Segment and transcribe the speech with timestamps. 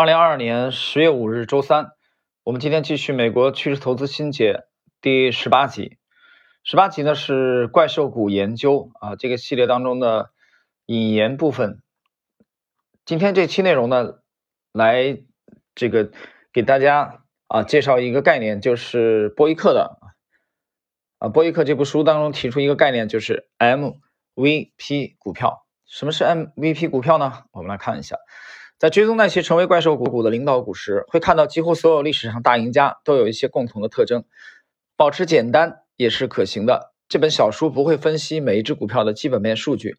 [0.00, 1.90] 二零二二年十月五日，周三，
[2.42, 4.64] 我们今天继续美国趋势投资新解
[5.02, 5.98] 第十八集。
[6.64, 10.30] 十八集呢是怪兽股研究啊，这个系列当中的
[10.86, 11.82] 引言部分。
[13.04, 14.20] 今天这期内容呢，
[14.72, 15.18] 来
[15.74, 16.10] 这个
[16.50, 19.98] 给大家啊介绍一个概念，就是波伊克的
[21.18, 25.66] 啊，波伊克这部书当中提出一个概念，就是 MVP 股票。
[25.84, 27.44] 什么是 MVP 股票呢？
[27.52, 28.16] 我们来看一下。
[28.80, 34.24] 在追踪那些成为怪兽股股的领导股时，会看到几乎所有历史上大赢家都有一些共同的特征。
[34.96, 36.94] 保持简单也是可行的。
[37.06, 39.98] 这本小书不会分析每一只股票的基本面数据，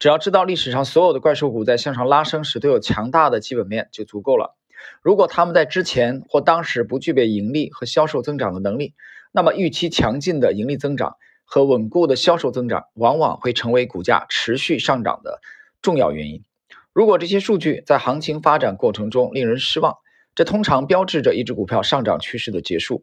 [0.00, 4.56] 只要知道历史上所有的怪兽股在向上拉升时都有强大的基本面就足够了。
[5.02, 8.94] 如果他们在之前或当时不具备盈利和销售增长的能力，
[9.30, 11.14] 那么预期强劲的盈利增长
[11.44, 15.40] 和稳固的销售增长往往会成为股价持续上涨的
[15.80, 16.42] 重要原因。
[16.96, 19.98] 如果这些数据在行情发展过程中令人失望，
[20.34, 23.02] 这通常标志着一只股票上涨趋势的结束。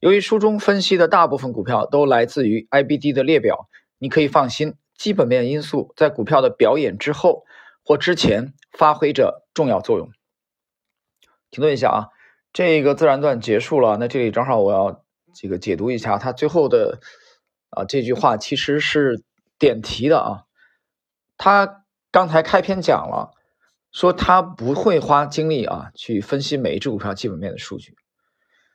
[0.00, 7.44] 由于书中分析的大部分股票都来自于 IBD 的列表，你可以放心，基本面因素在股票的表演之后
[7.84, 10.10] 或之前发挥着重要作用。
[11.50, 12.08] 停顿一下啊，
[12.54, 15.04] 这个自然段结束了，那这里正好我要
[15.34, 17.00] 这个解读一下它最后的
[17.68, 19.22] 啊这句话其实是
[19.58, 20.44] 点题的啊，
[21.36, 21.84] 它。
[22.10, 23.32] 刚才开篇讲了，
[23.92, 27.96] 说他不会花精力啊去分析每一只股票基本面的数据，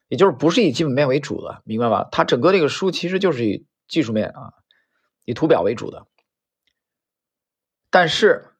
[0.08, 2.08] 也就是不是以基本面为主的，明白吧？
[2.12, 4.54] 他整个这个书其实就是以技术面啊，
[5.26, 6.06] 以图表为主的。
[7.90, 8.54] 但是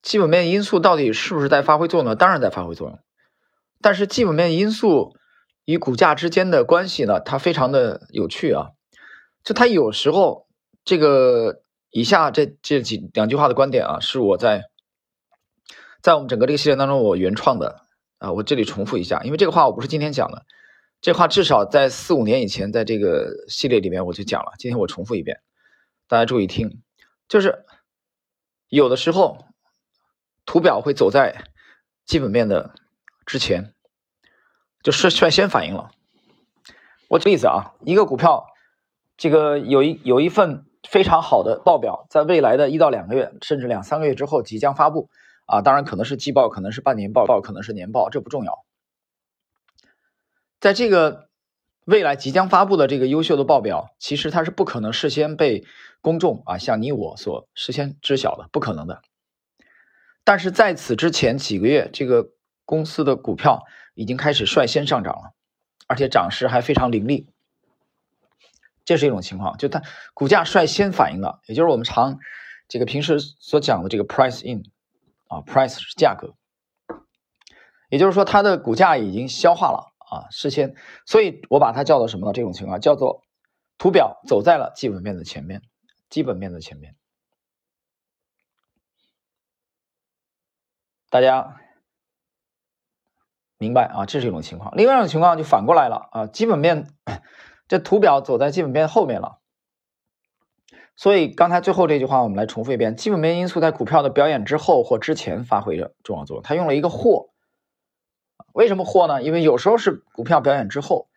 [0.00, 2.16] 基本面因素到底是不是在发挥作用呢？
[2.16, 2.98] 当然在发挥作用。
[3.82, 5.16] 但是基本面因素
[5.66, 8.70] 与股价之间的关系呢，它非常的有趣啊，
[9.44, 10.48] 就它有时候
[10.82, 11.62] 这个。
[11.90, 14.64] 以下这这几两句话的观点啊，是我在
[16.02, 17.80] 在我们整个这个系列当中我原创的
[18.18, 20.44] 啊，我这里重复一下，因为这个话我不是今天讲的，
[21.00, 25.40] 这话至少在四五年以前在这个系列里面我就讲了，今天我重复一遍，
[26.08, 26.82] 大家注意听，
[27.26, 27.64] 就是
[28.68, 29.46] 有的时候
[30.44, 31.44] 图表会走在
[32.04, 32.74] 基本面的
[33.24, 33.72] 之前，
[34.82, 35.90] 就率率先反应了。
[37.08, 38.44] 我举例子啊，一个股票
[39.16, 40.66] 这个有一有一份。
[40.86, 45.08] 非常好的报表，在未来的一到两个月，甚至两三个月之后即将发布
[45.46, 45.62] 啊！
[45.62, 48.64] 当然可能是季报，可能是半年报，报可能是年报，这不重要。
[50.60, 51.28] 在这个
[51.84, 55.64] 未来即将发布的这个优秀的报表，其实它是不可能事先被
[56.00, 59.00] 公众啊，像你我所事先知晓的，不可能的。
[60.24, 62.30] 但是在此之前几个月，这个
[62.64, 63.64] 公司的股票
[63.94, 65.32] 已经开始率先上涨了，
[65.86, 67.30] 而且涨势还非常凌厉。
[68.88, 69.82] 这是一种情况，就它
[70.14, 72.20] 股价率先反应了，也就是我们常
[72.68, 74.62] 这个平时所讲的这个 price in
[75.26, 76.34] 啊，price 是价格，
[77.90, 82.32] 也就是说它的股价已经消化了啊，事先，所以我把它叫做什么呢？
[82.32, 83.24] 这种情况叫做
[83.76, 85.60] 图表走在了基本面的前面，
[86.08, 86.96] 基本面的前面，
[91.10, 91.60] 大家
[93.58, 94.06] 明白啊？
[94.06, 96.86] 这是一种情况，另外一种情况就反过来了啊，基本面。
[97.68, 99.40] 这图表走在基本面后面了，
[100.96, 106.42] 所以刚才最后这句话我们来重复一遍：基本面因素在股票的表演之后或之前发挥着重要作用。
[106.42, 107.28] 他用了一个“或”，
[108.54, 109.22] 为什么“或”呢？
[109.22, 111.08] 因为有时候是股票表演之后，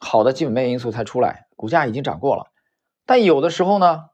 [0.00, 2.44] 好的基本面因素才出来，股价已经涨过了；
[3.04, 4.06] 但有的时候呢，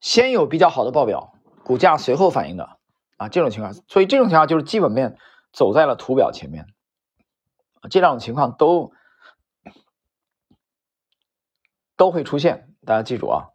[0.00, 2.78] 先有比较好的报表，股价随后反应的
[3.16, 5.18] 啊，这种情况，所以这种情况就是基本面
[5.52, 6.66] 走在了图表前面，
[7.90, 8.92] 这两种情况都。
[12.00, 13.50] 都会出现，大家记住啊，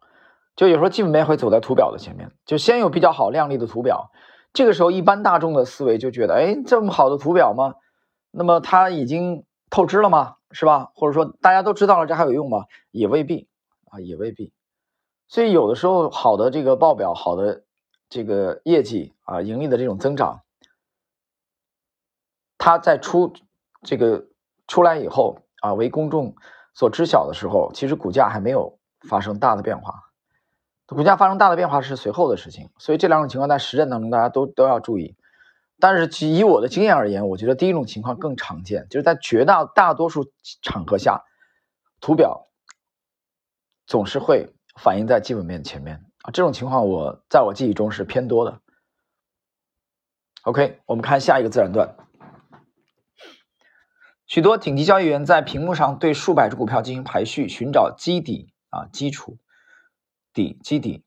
[0.54, 4.12] 就有时候基本面会走在图表的前面，就先有比较好亮丽的图表，
[4.52, 7.74] 这个时候一般大众的思维就觉得，哎，这么好的图表吗？
[8.30, 10.36] 那么它已经透支了吗？
[10.52, 10.92] 是吧？
[10.94, 12.66] 或者说大家都知道了，这还有用吗？
[12.92, 13.48] 也未必
[13.90, 14.52] 啊，也未必。
[15.26, 17.64] 所以有的时候好的这个报表，好的
[18.08, 20.42] 这个业绩啊，盈利的这种增长，
[22.58, 23.32] 它在出
[23.82, 24.26] 这个
[24.68, 26.36] 出来以后啊，为公众。
[26.76, 28.78] 所知晓的时候，其实股价还没有
[29.08, 30.12] 发生大的变化，
[30.84, 35.16] 股价发生大的变化是随后的事情，所以这两种情况在实战当中大家都都要注意。
[35.80, 40.30] 但是以我的经验而言，我觉得第一种情况更常见，就是在绝大大多数
[40.60, 41.24] 场合下，
[41.98, 42.46] 图表
[43.86, 46.30] 总是会反映在基本面前面啊。
[46.30, 48.60] 这种情况我在我记忆中是偏多的。
[50.42, 51.96] OK，我们看下一个自然段。
[54.26, 59.38] 许多顶级交易员在屏幕上对数百只股票进行排序，寻找基底啊，基础
[60.32, 61.04] 底基底。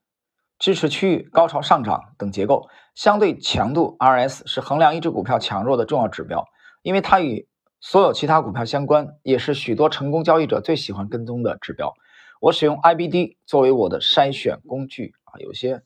[0.58, 2.68] 支持区域、高潮上涨等结构。
[2.94, 6.46] 相对强度 RS 是衡量一只股票强弱的重要指标，
[6.82, 7.48] 因为它与
[7.80, 11.94] 所有其他股票相关，也是许多成功交易者最喜欢跟踪的指标。
[12.40, 15.38] 我使用 IBD 作为我的筛选工具啊。
[15.38, 15.82] 有些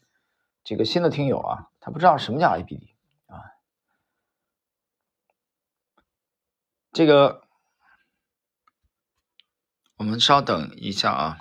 [0.64, 2.80] 这个新的听友啊，他不知道什么叫 IBD
[3.26, 3.38] 啊。
[6.94, 7.42] 这个
[9.96, 11.38] 我们稍等一下啊，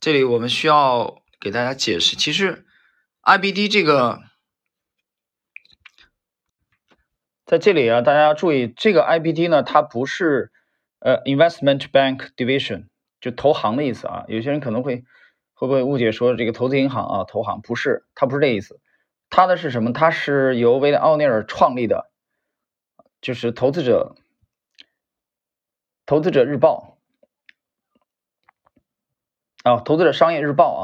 [0.00, 2.66] 这里我们需要给大家解释，其实。
[3.22, 4.20] IBD 这个
[7.44, 10.52] 在这里啊，大家要注意，这个 IBD 呢，它不是
[10.98, 12.88] 呃 Investment Bank Division，
[13.20, 14.24] 就投行的意思啊。
[14.26, 15.04] 有些人可能会
[15.54, 18.80] 会不会误解说这个投资银行啊，投行不是，它不是这意思。
[19.28, 19.92] 它的是什么？
[19.92, 22.12] 它是由威廉奥尼尔创立的，
[23.26, 24.14] 就是投资者
[26.06, 26.96] 投资者日报
[29.64, 30.82] 啊，投资者商业日报啊。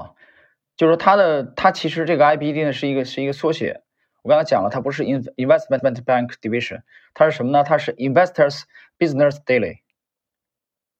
[0.74, 3.84] 就是它的，它其实这个 IBD 呢是一个是一个缩写。
[4.22, 6.82] 我刚才讲了，它不是 Investment Bank Division，
[7.14, 7.62] 它是什么呢？
[7.62, 8.64] 它是 Investors
[8.98, 9.82] Business Daily。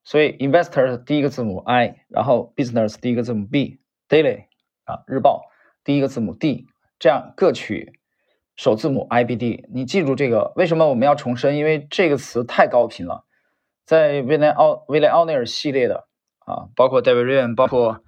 [0.04, 4.44] 所以 Investors 第一个字母 I，然后 Business 第一个字母 B，Daily
[4.84, 5.50] 啊日报
[5.82, 6.68] 第一个字母 D，
[7.00, 7.98] 这样各取
[8.56, 9.64] 首字母 IBD。
[9.72, 11.56] 你记住这个，为什么我们要重申？
[11.56, 13.25] 因为这个词太高频了，
[13.84, 16.08] 在威廉奥威廉奥内尔系列的
[16.40, 18.02] 啊，包括 David Ryan，包括。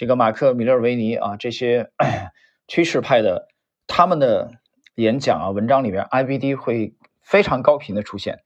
[0.00, 1.90] 这个马克·米勒维尼啊，这些
[2.68, 3.48] 趋势派的
[3.88, 4.52] 他们的
[4.94, 8.38] 演讲啊、文章里面，IBD 会非常高频的出现。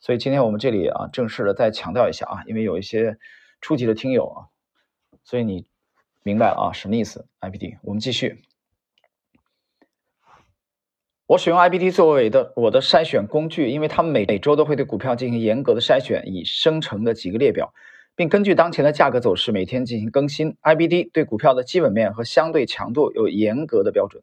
[0.00, 3.18] 所以今天我们这里啊，正式的再强调一下啊，因为有一些
[3.60, 4.38] 初级的听友啊，
[5.24, 5.66] 所以你
[6.22, 8.42] 明白了啊，什么意思？IBD，我们继续。
[11.26, 17.72] 我使用 IBD 作为的我的筛选工具，因为他们每每周都会对股票进行严格的筛选，以生成的几个列表。
[18.16, 20.56] 并根据当前的价格走势每天进行更新。
[20.62, 24.22] IBD 对股票的基本面和相对强度有严格的标准，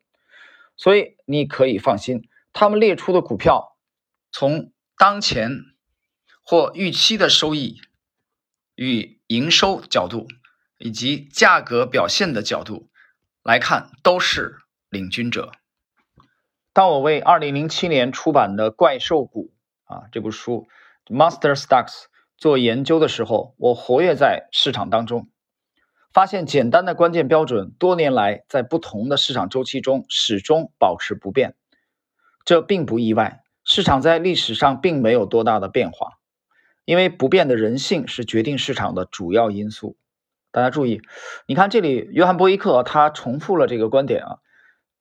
[0.77, 3.75] 所以你可以放心，他们列出的股票
[4.31, 5.50] 从当前
[6.44, 7.81] 或预期的收益
[8.75, 10.27] 与营收角度，
[10.77, 12.89] 以及价格表现的角度
[13.44, 14.59] 来看，都是
[14.89, 15.51] 领军者。
[16.73, 19.51] 当我为2007年出版的《怪兽股》
[19.94, 20.68] 啊这部书
[21.15, 22.03] 《Master Stocks》。
[22.38, 25.29] 做研究的时候，我活跃在市场当中，
[26.12, 31.53] 发现简单的关键标准多年来在不同的市场周期中始终保持不变。
[32.44, 36.17] 这并不意外，市场在历史上并没有多大的变化，
[36.83, 39.95] 因为不变的人性是决定市场的主要因素。
[40.50, 41.03] 大家注意，
[41.45, 44.39] 你看这里，约翰·波伊克他重复了这个观点啊，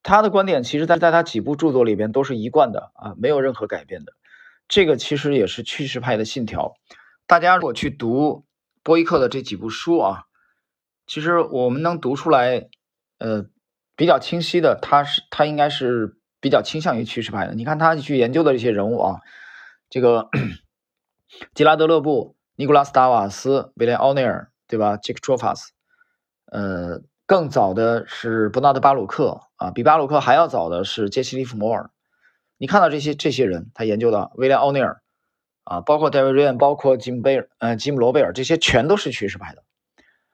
[0.02, 4.14] 他的观点其实在在他几部著作里边都是一贯的啊，没有任何改变的。
[4.69, 6.75] 这个其实也是趋势派的信条。
[7.26, 8.44] 大家如果去读
[8.82, 10.25] 波伊克的这几部书啊，
[11.06, 12.69] 其实我们能读出来，
[13.19, 13.47] 呃，
[13.97, 17.55] 比较清晰的，他是他应该是比较倾向于趋势派的。
[17.55, 19.20] 你看他去研究的这些人物啊，
[19.91, 20.29] 这个
[21.55, 24.97] 吉拉德勒布、尼古拉斯达瓦斯、威廉奥内尔，对吧？
[24.97, 25.73] 杰克托法斯，
[26.47, 31.92] 呃，更早的是伯纳德巴鲁克啊，比巴鲁克还要早的是杰西利弗摩尔。
[32.58, 35.00] 你看到这些这些人，他研究的威廉奥尼尔。
[35.62, 39.62] 啊，包括戴维·瑞恩，包括吉姆·贝尔，呃，吉姆·罗贝尔，这些全都是趋势派的，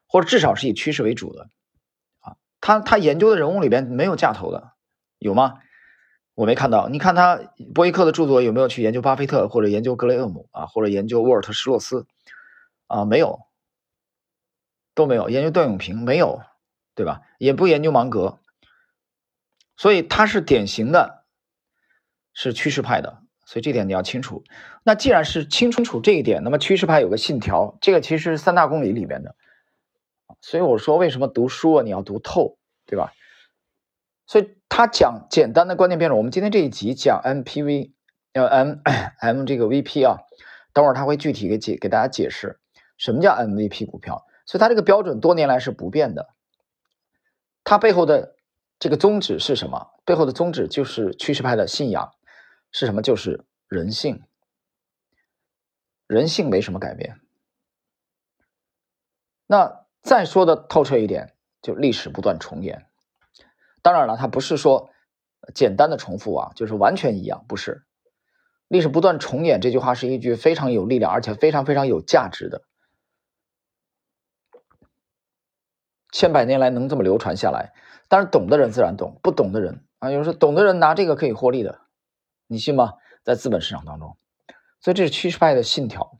[0.08, 1.50] 或者至少是以趋势为主的。
[2.20, 4.70] 啊，他他研究的人物里边没有价投的，
[5.18, 5.58] 有吗？
[6.34, 6.88] 我没看到。
[6.88, 7.38] 你看他
[7.74, 12.06] 波伊克的著作有没有去研究巴菲特，或者研究格雷厄姆啊，或者研究沃尔特·施洛斯？
[12.86, 13.40] 啊，没有，
[14.94, 15.28] 都没有。
[15.28, 16.40] 研究段永平没有，
[16.96, 17.20] 对吧？
[17.38, 18.40] 也不研究芒格，
[19.76, 21.24] 所以他是典型的，
[22.32, 23.22] 是趋势派的。
[23.44, 24.42] 所以这点你要清楚。
[24.82, 29.36] 那既然是清楚这一点，那么趋势派有个信条，这个其实是三大公理里边的。
[30.40, 33.12] 所以我说为什么读书啊，你要读透，对吧？
[34.26, 37.92] 所以他讲简单的关键变种，我们今天这一集讲 MPV，
[38.32, 38.74] 呃 M
[39.20, 40.18] M 这个 VP 啊，
[40.72, 42.58] 等会儿他会具体给解给大家解释
[42.96, 44.24] 什么叫 MVP 股票。
[44.46, 46.28] 所以它这个标准多年来是不变的。
[47.66, 48.36] 它背后的
[48.78, 49.90] 这个宗旨是什么？
[50.04, 52.12] 背后的宗旨就是趋势派的信仰。
[52.70, 53.02] 是什么？
[53.02, 54.22] 就是人性，
[56.06, 57.20] 人性没什么改变。
[59.46, 62.86] 那再说的透彻一点，就历史不断重演。
[63.82, 64.90] 当然了，它不是说
[65.52, 67.84] 简单的重复啊，就是完全一样，不是。
[68.68, 72.62] 历史不断重演这句话是一句非常有力量，而且非常非常有价值的。
[76.12, 77.72] 千百年来能这么流传下来，
[78.08, 81.80] 但是懂的人自然懂，不懂的人啊，有时候懂的人拿这个可以获利的。
[82.46, 82.94] 你信吗？
[83.24, 84.16] 在资本市场当中，
[84.80, 86.18] 所以这是趋势派的信条。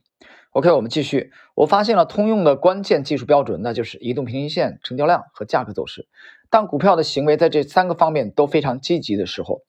[0.51, 1.31] OK，我们继续。
[1.55, 6.07] 我发现了通用的关键技术标准，那就是移动平均线、成交量和价格走势。
[6.49, 9.61] 当股票的行为在这三个方面都非常积极的时候，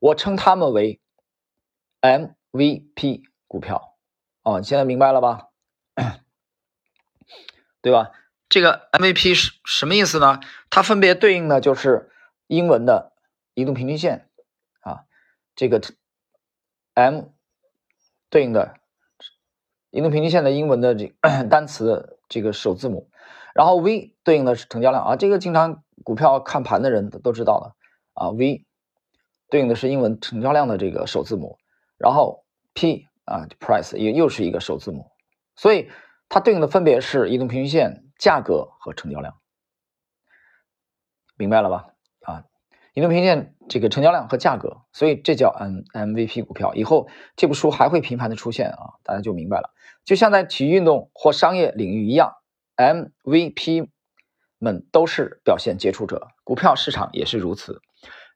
[0.00, 1.00] 我称它们为
[2.00, 3.96] MVP 股票。
[4.42, 5.48] 哦，你现在明白了吧？
[7.80, 8.10] 对吧？
[8.52, 10.38] 这个 MVP 是什么意思呢？
[10.68, 12.10] 它分别对应的就是
[12.48, 13.14] 英文的
[13.54, 14.28] 移动平均线
[14.80, 15.04] 啊，
[15.56, 15.80] 这个
[16.92, 17.30] M
[18.28, 18.74] 对应的
[19.88, 21.14] 移动平均线的英文的这个
[21.48, 23.08] 单词的这个首字母，
[23.54, 27.74] 然后 V 对应的是成交量啊，这个经常股票看盘的人都都知道的
[28.12, 28.66] 啊，V
[29.48, 31.56] 对应的是英文成交量的这个首字母，
[31.96, 32.44] 然后
[32.74, 35.10] P 啊 Price 也又是一个首字母，
[35.56, 35.90] 所以
[36.28, 39.40] 它对应的分别是移动平均线、价格和成交量，
[41.36, 41.88] 明白了吧？
[42.20, 42.44] 啊，
[42.94, 46.72] 移动平均线这个成交量和价格，所以这叫 M MVP 股票。
[46.76, 49.74] 以后这部书还会频繁的出现啊，大家就明白了。
[50.04, 52.36] 就像在体育运动或商业领域一样
[52.76, 53.88] ，MVP
[54.58, 57.82] 们都是表现杰出者，股票市场也是如此。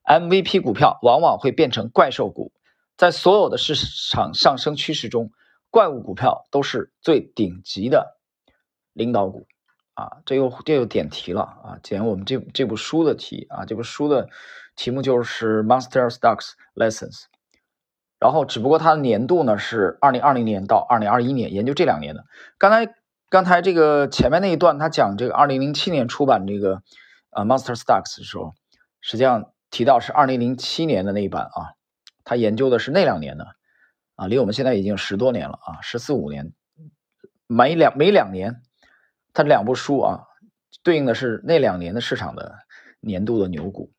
[0.02, 2.52] MVP 股票往往会变成怪兽股，
[2.97, 5.31] 在所有的市场上升趋势中，
[5.71, 8.19] 怪物股票都是最顶级的
[8.93, 9.47] 领导股
[9.97, 10.19] 啊！
[10.25, 11.79] 这又这又点题了啊！
[11.83, 14.29] 讲我们这这部书的题啊，这部书的
[14.76, 17.25] 题目就是 Monster Stocks Lessons，
[18.21, 22.25] 然后只不过它的年度呢是二零二零年到二零二一年，研究这两年的。
[22.59, 22.95] 刚才
[23.29, 26.83] 刚才这个前面那一段他讲这个二零零七年出版这个
[27.31, 28.53] 啊 Monster Stocks 的时候，
[29.00, 29.50] 实际上。
[29.69, 31.75] 提到是二零零七年的那一版啊，
[32.25, 33.49] 他研究的是那两年的
[34.15, 36.55] 啊，离我们现在已经十多年了啊，十四五年，
[37.49, 38.62] 每两每两年，
[39.37, 40.25] 他两部书啊，
[40.83, 42.61] 对应的是那两年的市场的
[43.00, 43.93] 年度的牛股。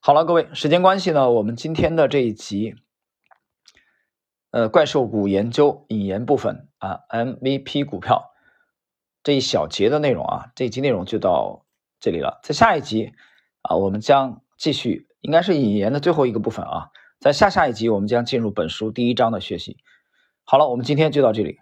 [0.00, 2.76] 好了，各位，时间关系呢，我们今天的这一集，
[4.52, 8.30] 呃，怪兽股研究引言部分啊，MVP 股票
[9.22, 11.66] 这一小节的内容啊，这一集内容就到
[12.00, 13.12] 这里了，在下一集
[13.60, 14.42] 啊，我们将。
[14.56, 16.88] 继续，应该是引言的最后一个部分啊，
[17.20, 19.76] 在下下一集我们将进入本书第一章的学习。
[20.44, 21.58] 好了，我们今天就到这里。